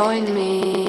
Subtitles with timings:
[0.00, 0.79] join me.